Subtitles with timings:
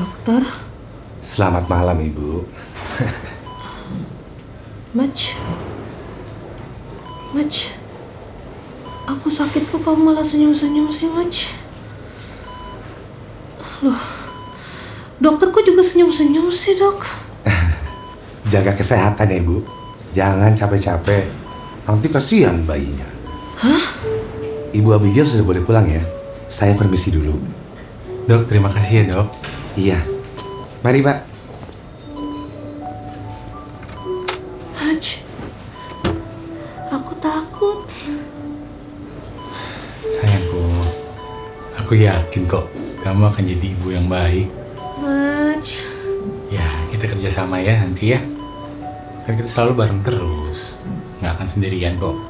[0.00, 0.40] Dokter,
[1.20, 2.40] Selamat malam, Ibu.
[4.96, 5.36] Maj.
[7.36, 7.76] Maj.
[9.04, 11.52] Aku sakit kok kamu malah senyum-senyum sih, Maj.
[13.84, 14.00] Loh.
[15.20, 17.04] Dokter kok juga senyum-senyum sih, Dok?
[18.52, 19.60] Jaga kesehatan ya, Bu.
[20.16, 21.28] Jangan capek-capek.
[21.84, 23.04] Nanti kasihan bayinya.
[23.60, 23.84] Hah?
[24.72, 26.00] Ibu Abigail sudah boleh pulang ya.
[26.48, 27.36] Saya permisi dulu.
[28.24, 29.39] Dok, terima kasih ya dok.
[29.78, 29.98] Iya.
[30.82, 31.18] Mari, Pak.
[34.74, 35.04] Maj.
[36.90, 37.78] Aku takut.
[40.00, 40.62] Sayangku,
[41.78, 42.66] aku yakin kok
[43.00, 44.48] kamu akan jadi ibu yang baik.
[45.00, 45.66] Maj.
[46.50, 48.20] Ya, kita kerjasama ya nanti ya.
[49.24, 50.82] Kan kita selalu bareng terus.
[51.22, 52.29] Nggak akan sendirian kok.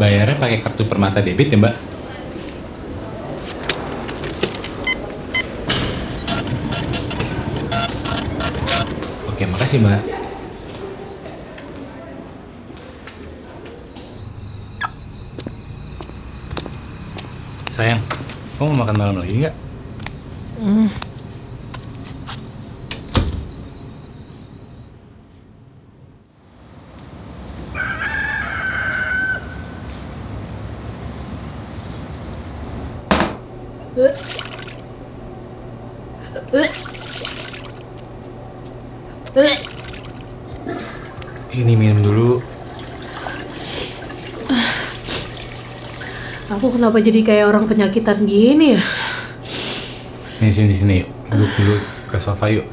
[0.00, 1.74] Bayarnya pakai kartu permata debit ya mbak?
[9.32, 10.00] Oke, makasih mbak.
[17.72, 18.00] Sayang,
[18.60, 19.54] kamu mau makan malam lagi nggak?
[41.52, 42.30] Ini minum dulu.
[46.52, 48.82] Aku kenapa jadi kayak orang penyakitan gini ya?
[50.28, 51.10] Sini sini sini yuk.
[51.32, 51.76] Duduk dulu
[52.12, 52.68] ke sofa yuk.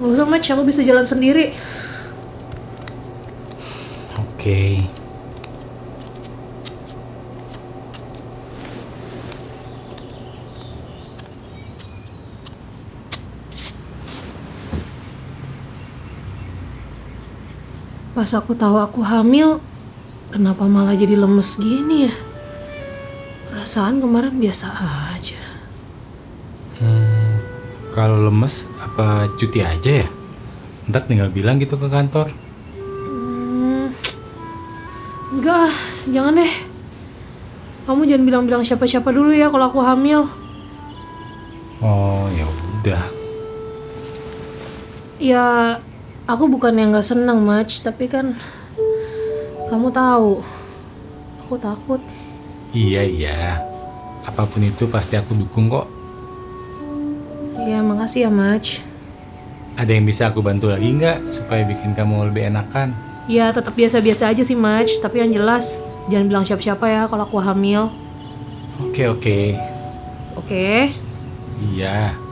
[0.00, 0.44] Gak usah, Maj.
[0.44, 1.56] Aku bisa jalan sendiri.
[4.16, 4.84] Oke.
[18.20, 19.64] Pas aku tahu aku hamil,
[20.28, 22.12] kenapa malah jadi lemes gini ya?
[23.48, 24.68] Perasaan kemarin biasa
[25.16, 25.40] aja.
[26.76, 27.40] Hmm,
[27.96, 30.08] kalau lemes apa cuti aja ya?
[30.92, 32.28] Ntar tinggal bilang gitu ke kantor.
[33.08, 33.88] Hmm,
[35.32, 35.72] enggak,
[36.12, 36.54] jangan deh.
[37.88, 40.28] Kamu jangan bilang-bilang siapa-siapa dulu ya kalau aku hamil.
[41.80, 43.04] Oh ya udah.
[45.16, 45.80] Ya,
[46.30, 48.30] aku bukan yang nggak senang, Maj, tapi kan
[49.66, 50.42] kamu tahu,
[51.42, 52.00] aku takut.
[52.70, 53.58] Iya iya.
[54.22, 55.90] Apa pun itu pasti aku dukung kok.
[57.66, 58.78] Ya, makasih ya, Maj.
[59.74, 62.94] Ada yang bisa aku bantu lagi nggak supaya bikin kamu lebih enakan?
[63.26, 67.42] Ya, tetap biasa-biasa aja sih, Maj, tapi yang jelas jangan bilang siapa-siapa ya kalau aku
[67.42, 67.90] hamil.
[68.78, 69.38] Oke oke.
[70.38, 70.94] Oke?
[71.74, 72.29] Iya.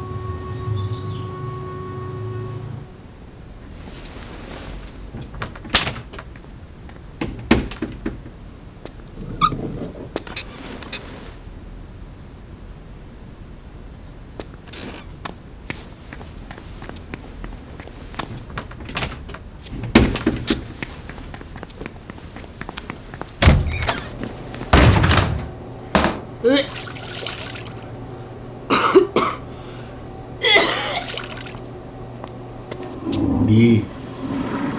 [26.48, 26.64] Bi,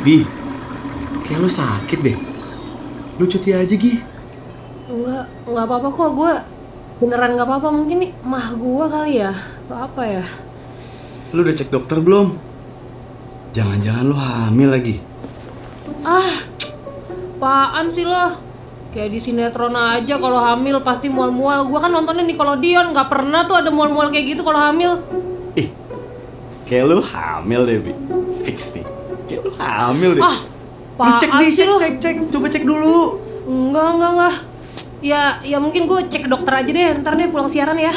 [0.01, 0.25] Bi,
[1.25, 2.17] kayak lu sakit deh.
[3.21, 4.01] Lu cuti aja, Gi.
[4.89, 6.09] Enggak, enggak apa-apa kok.
[6.17, 6.33] Gue
[6.97, 7.69] beneran nggak apa-apa.
[7.69, 9.33] Mungkin nih mah gue kali ya.
[9.69, 10.25] Atau apa ya?
[11.37, 12.33] Lu udah cek dokter belum?
[13.53, 14.97] Jangan-jangan lu hamil lagi.
[16.01, 16.45] Ah,
[17.37, 18.48] apaan sih lo?
[18.89, 21.69] Kayak di sinetron aja kalau hamil pasti mual-mual.
[21.69, 24.97] Gue kan nontonnya Nickelodeon, nggak pernah tuh ada mual-mual kayak gitu kalau hamil.
[25.53, 25.69] Ih,
[26.65, 27.93] kayak lu hamil deh, Bi.
[28.41, 28.85] Fix nih.
[29.29, 30.23] Kayak lu hamil deh.
[30.25, 30.41] Ah,
[31.05, 32.15] lu cek sih cek, cek, cek.
[32.33, 33.21] Coba cek dulu.
[33.45, 34.35] Enggak, enggak, enggak.
[35.05, 36.87] Ya, ya mungkin gue cek ke dokter aja deh.
[37.05, 37.93] Ntar deh pulang siaran ya.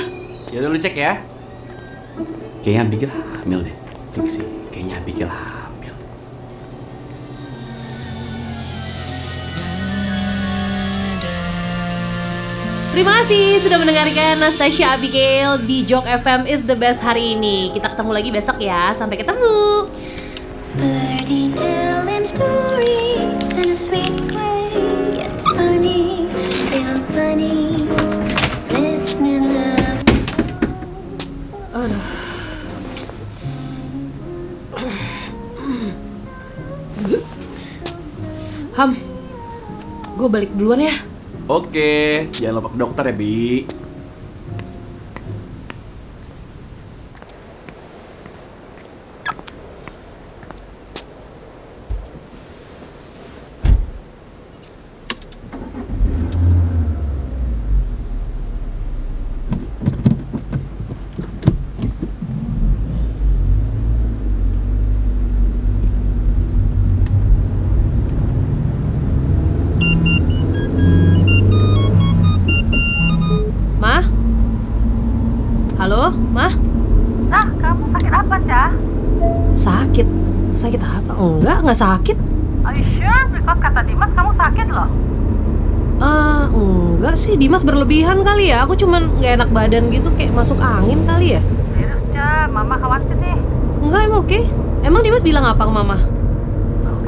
[0.52, 1.24] Ya lu cek ya.
[2.60, 3.76] Kayaknya Abigail hamil deh.
[4.12, 4.44] Fix sih.
[4.68, 5.61] Kayaknya Abigail hamil.
[12.92, 17.72] Terima kasih sudah mendengarkan Nastasia Abigail di Jok FM is the best hari ini.
[17.72, 18.92] Kita ketemu lagi besok ya.
[18.92, 19.88] Sampai ketemu.
[31.72, 32.04] Aduh.
[38.76, 38.92] Ham,
[40.20, 41.11] gue balik duluan ya.
[41.50, 43.81] Oke, jangan lupa ke dokter ya, Bi.
[81.72, 82.16] Nggak sakit.
[82.68, 83.24] Are you sure?
[83.32, 84.88] Because kata Dimas kamu sakit loh.
[86.04, 88.68] Ah, enggak sih, Dimas berlebihan kali ya.
[88.68, 91.42] Aku cuman nggak enak badan gitu, kayak masuk angin kali ya.
[91.72, 92.04] Serius.
[92.52, 93.40] Mama khawatir nih.
[93.80, 94.40] Enggak, emang oke.
[94.84, 95.96] Emang Dimas bilang apa ke Mama?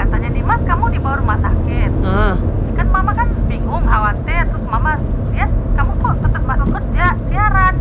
[0.01, 1.91] Katanya Dimas kamu dibawa rumah sakit.
[2.01, 2.35] Ah,
[2.73, 4.49] Kan Mama kan bingung, khawatir.
[4.49, 4.97] Terus Mama
[5.37, 7.75] lihat kamu kok tetap masuk kerja, siaran.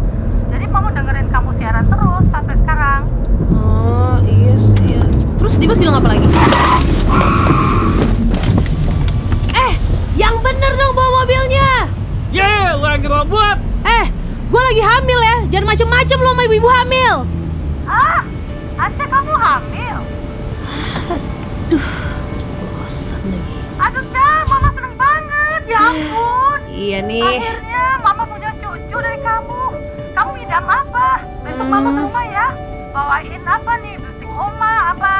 [23.80, 24.40] Aduh, Cah.
[24.46, 25.62] Mama seneng banget.
[25.66, 26.60] Ya ampun.
[26.68, 27.24] Iya nih.
[27.24, 29.64] Akhirnya Mama punya cucu dari kamu.
[30.12, 31.10] Kamu ngidam apa?
[31.42, 32.48] Besok Mama ke rumah ya.
[32.92, 33.96] Bawain apa nih?
[33.98, 35.16] Bistik oma, apa?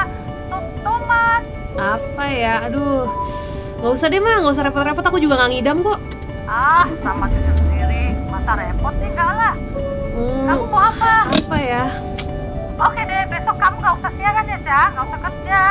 [0.84, 1.42] Tomat.
[1.74, 2.68] Apa ya?
[2.68, 3.08] Aduh.
[3.80, 5.04] Gak usah deh mah, gak usah repot-repot.
[5.04, 6.00] Aku juga gak ngidam kok.
[6.44, 8.16] Ah, sama cucu sendiri.
[8.28, 9.54] Masa repot sih enggak lah.
[10.14, 11.26] Hmm, Kamu mau apa?
[11.26, 11.84] apa ya?
[12.78, 14.88] Oke deh, besok kamu gak usah siaran ya, Cah.
[14.92, 15.62] Gak usah kerja.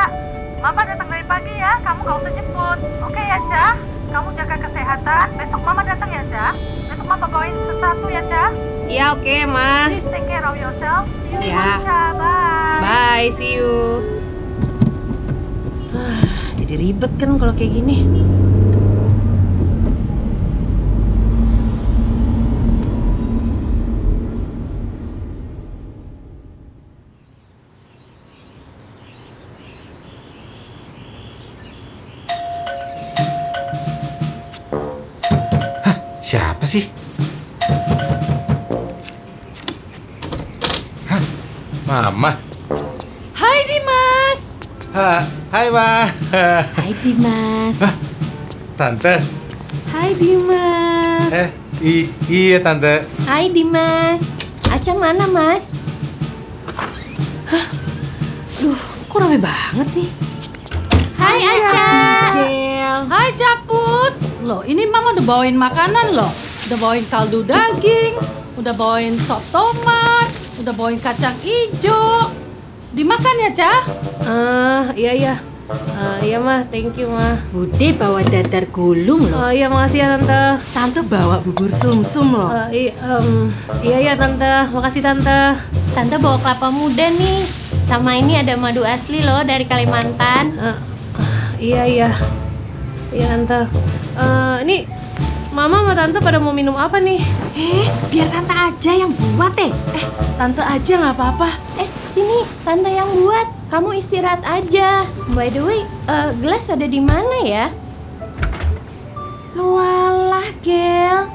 [0.63, 1.75] Mama datang dari pagi ya.
[1.83, 2.79] Kamu gak usah jemput.
[3.03, 3.75] Oke ya, Cah.
[4.07, 5.25] Kamu jaga kesehatan.
[5.35, 6.53] Besok Mama datang ya, Cah.
[6.87, 8.49] Besok Mama bawain sesuatu ya, Cah.
[8.87, 9.91] Ya oke mas.
[9.91, 11.03] Please take care of yourself.
[11.27, 11.83] See you Ya.
[11.83, 12.09] Cah.
[12.15, 12.79] Bye.
[12.79, 13.99] Bye, see you.
[15.91, 16.23] Ah,
[16.55, 18.07] Jadi ribet kan kalau kayak gini.
[41.93, 42.33] Mama.
[43.37, 44.57] Hai Dimas.
[44.97, 45.21] Ha,
[45.53, 46.09] hai, Ma.
[46.73, 47.77] Hai Dimas.
[48.73, 49.21] Tante.
[49.93, 51.29] Hai Dimas.
[51.29, 51.49] Eh,
[51.85, 53.05] i- iya, Tante.
[53.29, 54.25] Hai Dimas.
[54.73, 55.77] Acang mana Mas?
[58.57, 60.09] Duh, kok rame banget nih?
[61.13, 62.33] Hai Acang.
[63.05, 64.13] Hai Caput.
[64.41, 66.33] Loh, ini Mang udah bawain makanan loh.
[66.65, 68.17] Udah bawain kaldu daging,
[68.57, 70.12] udah bawain sop tomat,
[70.63, 72.31] udah bawain kacang ijo.
[72.93, 73.79] Dimakan ya, Cah?
[74.23, 75.35] Ah, iya iya.
[75.95, 77.35] Ah, iya mah, thank you mah.
[77.49, 79.47] Bude bawa dadar gulung loh.
[79.47, 80.43] Oh iya makasih ya tante.
[80.71, 82.47] Tante bawa bubur sumsum loh.
[82.47, 83.49] Ah, i- em,
[83.81, 85.57] iya iya tante, makasih tante.
[85.91, 87.43] Tante bawa kelapa muda nih.
[87.83, 90.53] Sama ini ada madu asli loh dari Kalimantan.
[90.61, 90.77] Ah,
[91.17, 92.09] ah, iya iya.
[93.09, 93.67] Iya tante.
[94.13, 94.77] Eh, ini
[95.53, 97.21] mama sama tante pada mau minum apa nih?
[97.53, 99.69] Eh, biar tante aja yang buat eh.
[99.93, 100.05] Eh,
[100.35, 101.49] tante aja nggak apa-apa.
[101.77, 103.47] Eh, sini tante yang buat.
[103.69, 105.05] Kamu istirahat aja.
[105.37, 107.69] By the way, eh, gelas ada di mana ya?
[109.53, 111.29] Lualah, Gel.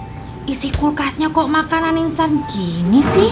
[0.50, 3.30] Isi kulkasnya kok makanan instan gini sih?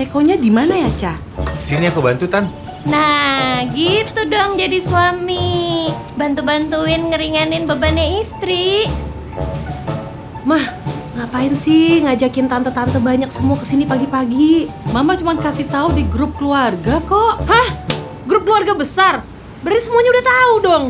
[0.00, 1.12] Tekonya di mana ya, Ca?
[1.60, 2.48] Sini aku bantu, Tan.
[2.88, 5.92] Nah, gitu dong jadi suami.
[6.16, 8.88] Bantu-bantuin ngeringanin bebannya istri.
[10.50, 10.66] Mah,
[11.14, 14.66] ngapain sih ngajakin tante-tante banyak semua ke sini pagi-pagi?
[14.90, 17.46] Mama cuma kasih tahu di grup keluarga kok.
[17.46, 17.68] Hah?
[18.26, 19.22] Grup keluarga besar?
[19.62, 20.84] Berarti semuanya udah tahu dong.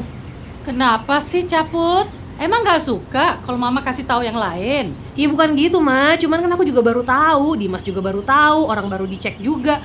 [0.64, 2.09] Kenapa sih Caput?
[2.40, 4.97] Emang gak suka kalau Mama kasih tahu yang lain?
[5.12, 8.88] Iya bukan gitu mah, cuman kan aku juga baru tahu, Dimas juga baru tahu, orang
[8.88, 9.76] baru dicek juga.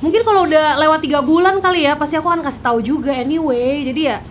[0.00, 3.84] Mungkin kalau udah lewat tiga bulan kali ya, pasti aku akan kasih tahu juga anyway.
[3.84, 4.24] Jadi ya,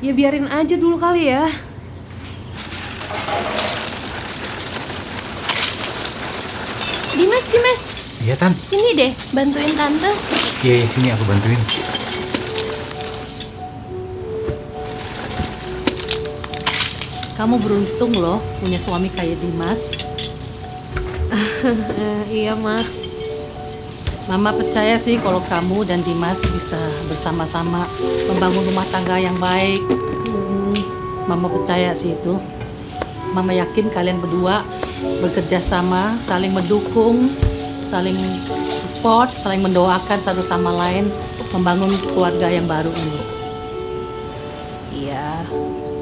[0.00, 1.44] ya biarin aja dulu kali ya.
[7.20, 7.82] Dimas, Dimas,
[8.30, 8.54] Iya, Tan.
[8.54, 10.06] sini deh, bantuin tante.
[10.62, 11.58] Iya, iya, sini aku bantuin.
[17.34, 19.98] Kamu beruntung loh punya suami kayak Dimas.
[22.30, 22.78] Iya mah.
[24.30, 26.78] Mama percaya sih kalau kamu dan Dimas bisa
[27.10, 27.82] bersama-sama
[28.30, 29.82] membangun rumah tangga yang baik.
[30.30, 30.78] Hmm,
[31.26, 32.38] Mama percaya sih itu.
[33.34, 34.62] Mama yakin kalian berdua
[35.18, 37.26] bekerja sama, saling mendukung,
[37.90, 38.14] saling
[38.70, 41.10] support, saling mendoakan satu sama lain
[41.50, 43.20] membangun keluarga yang baru ini.
[44.94, 45.42] Iya.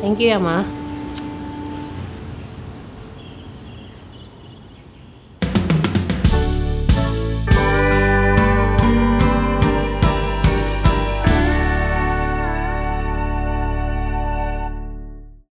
[0.05, 0.78] Thank you ya, Ma.